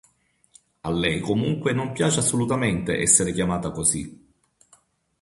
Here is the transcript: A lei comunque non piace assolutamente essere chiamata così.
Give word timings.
A 0.89 0.91
lei 0.91 1.19
comunque 1.19 1.73
non 1.73 1.91
piace 1.91 2.21
assolutamente 2.21 2.97
essere 2.97 3.31
chiamata 3.33 3.69
così. 3.69 4.29